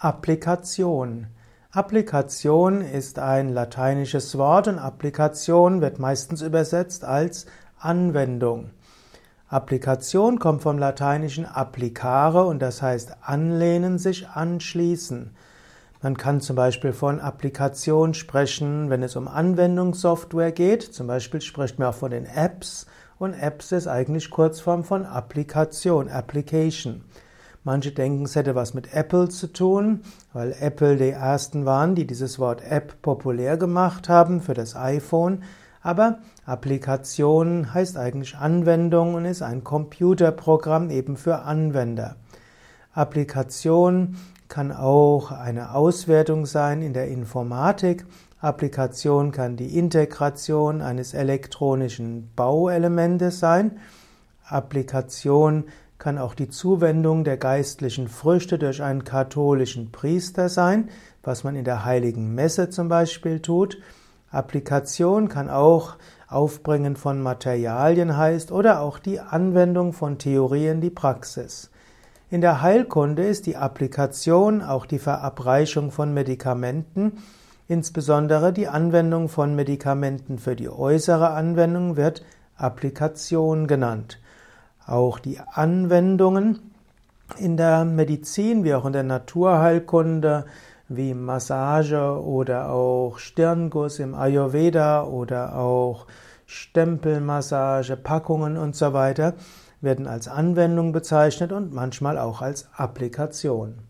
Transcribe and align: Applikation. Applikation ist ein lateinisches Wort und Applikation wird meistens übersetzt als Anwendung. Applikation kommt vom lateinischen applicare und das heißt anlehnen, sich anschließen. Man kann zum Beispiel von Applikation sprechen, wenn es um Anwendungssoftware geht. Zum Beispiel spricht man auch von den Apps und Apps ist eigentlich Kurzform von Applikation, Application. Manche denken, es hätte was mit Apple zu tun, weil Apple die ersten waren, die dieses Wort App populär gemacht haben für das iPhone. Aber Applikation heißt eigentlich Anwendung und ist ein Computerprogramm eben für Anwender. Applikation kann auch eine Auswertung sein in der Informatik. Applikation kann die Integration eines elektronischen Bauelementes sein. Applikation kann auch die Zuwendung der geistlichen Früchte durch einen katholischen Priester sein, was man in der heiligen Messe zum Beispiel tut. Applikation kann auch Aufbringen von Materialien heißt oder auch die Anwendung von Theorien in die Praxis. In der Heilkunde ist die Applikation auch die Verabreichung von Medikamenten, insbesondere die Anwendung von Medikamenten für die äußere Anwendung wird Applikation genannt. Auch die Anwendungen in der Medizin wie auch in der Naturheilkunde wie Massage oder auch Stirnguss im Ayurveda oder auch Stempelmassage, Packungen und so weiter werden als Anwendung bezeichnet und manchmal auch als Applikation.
Applikation. 0.00 1.26
Applikation 1.72 2.82
ist 2.82 3.18
ein 3.18 3.48
lateinisches 3.48 4.38
Wort 4.38 4.68
und 4.68 4.78
Applikation 4.78 5.80
wird 5.80 5.98
meistens 5.98 6.40
übersetzt 6.40 7.04
als 7.04 7.46
Anwendung. 7.80 8.70
Applikation 9.48 10.38
kommt 10.38 10.62
vom 10.62 10.78
lateinischen 10.78 11.46
applicare 11.46 12.44
und 12.44 12.60
das 12.60 12.80
heißt 12.80 13.16
anlehnen, 13.22 13.98
sich 13.98 14.28
anschließen. 14.28 15.34
Man 16.00 16.16
kann 16.16 16.40
zum 16.40 16.54
Beispiel 16.54 16.92
von 16.92 17.18
Applikation 17.18 18.14
sprechen, 18.14 18.90
wenn 18.90 19.02
es 19.02 19.16
um 19.16 19.26
Anwendungssoftware 19.26 20.52
geht. 20.52 20.84
Zum 20.84 21.08
Beispiel 21.08 21.40
spricht 21.40 21.80
man 21.80 21.88
auch 21.88 21.94
von 21.94 22.12
den 22.12 22.24
Apps 22.24 22.86
und 23.18 23.34
Apps 23.34 23.72
ist 23.72 23.88
eigentlich 23.88 24.30
Kurzform 24.30 24.84
von 24.84 25.04
Applikation, 25.04 26.08
Application. 26.08 27.02
Manche 27.68 27.92
denken, 27.92 28.24
es 28.24 28.34
hätte 28.34 28.54
was 28.54 28.72
mit 28.72 28.94
Apple 28.94 29.28
zu 29.28 29.48
tun, 29.48 30.00
weil 30.32 30.56
Apple 30.58 30.96
die 30.96 31.10
ersten 31.10 31.66
waren, 31.66 31.94
die 31.94 32.06
dieses 32.06 32.38
Wort 32.38 32.62
App 32.62 33.02
populär 33.02 33.58
gemacht 33.58 34.08
haben 34.08 34.40
für 34.40 34.54
das 34.54 34.74
iPhone. 34.74 35.42
Aber 35.82 36.20
Applikation 36.46 37.74
heißt 37.74 37.98
eigentlich 37.98 38.36
Anwendung 38.36 39.12
und 39.12 39.26
ist 39.26 39.42
ein 39.42 39.64
Computerprogramm 39.64 40.88
eben 40.88 41.18
für 41.18 41.40
Anwender. 41.40 42.16
Applikation 42.94 44.16
kann 44.48 44.72
auch 44.72 45.30
eine 45.30 45.74
Auswertung 45.74 46.46
sein 46.46 46.80
in 46.80 46.94
der 46.94 47.08
Informatik. 47.08 48.06
Applikation 48.40 49.30
kann 49.30 49.58
die 49.58 49.76
Integration 49.76 50.80
eines 50.80 51.12
elektronischen 51.12 52.30
Bauelementes 52.34 53.40
sein. 53.40 53.72
Applikation 54.46 55.64
kann 56.08 56.16
auch 56.16 56.32
die 56.32 56.48
Zuwendung 56.48 57.22
der 57.22 57.36
geistlichen 57.36 58.08
Früchte 58.08 58.58
durch 58.58 58.82
einen 58.82 59.04
katholischen 59.04 59.92
Priester 59.92 60.48
sein, 60.48 60.88
was 61.22 61.44
man 61.44 61.54
in 61.54 61.66
der 61.66 61.84
heiligen 61.84 62.34
Messe 62.34 62.70
zum 62.70 62.88
Beispiel 62.88 63.40
tut. 63.40 63.76
Applikation 64.30 65.28
kann 65.28 65.50
auch 65.50 65.96
Aufbringen 66.26 66.96
von 66.96 67.20
Materialien 67.20 68.16
heißt 68.16 68.52
oder 68.52 68.80
auch 68.80 68.98
die 68.98 69.20
Anwendung 69.20 69.92
von 69.92 70.16
Theorien 70.16 70.76
in 70.76 70.80
die 70.80 70.88
Praxis. 70.88 71.70
In 72.30 72.40
der 72.40 72.62
Heilkunde 72.62 73.26
ist 73.26 73.44
die 73.44 73.58
Applikation 73.58 74.62
auch 74.62 74.86
die 74.86 75.00
Verabreichung 75.00 75.90
von 75.90 76.14
Medikamenten, 76.14 77.18
insbesondere 77.66 78.54
die 78.54 78.68
Anwendung 78.68 79.28
von 79.28 79.54
Medikamenten 79.54 80.38
für 80.38 80.56
die 80.56 80.70
äußere 80.70 81.32
Anwendung 81.32 81.98
wird 81.98 82.24
Applikation 82.56 83.66
genannt. 83.66 84.18
Auch 84.88 85.18
die 85.18 85.38
Anwendungen 85.38 86.72
in 87.36 87.58
der 87.58 87.84
Medizin 87.84 88.64
wie 88.64 88.72
auch 88.74 88.86
in 88.86 88.94
der 88.94 89.02
Naturheilkunde 89.02 90.46
wie 90.88 91.12
Massage 91.12 92.22
oder 92.24 92.70
auch 92.70 93.18
Stirnguss 93.18 93.98
im 93.98 94.14
Ayurveda 94.14 95.04
oder 95.04 95.56
auch 95.56 96.06
Stempelmassage, 96.46 97.98
Packungen 97.98 98.56
und 98.56 98.74
so 98.74 98.94
weiter 98.94 99.34
werden 99.82 100.06
als 100.06 100.26
Anwendung 100.26 100.92
bezeichnet 100.92 101.52
und 101.52 101.74
manchmal 101.74 102.18
auch 102.18 102.40
als 102.40 102.70
Applikation. 102.74 103.87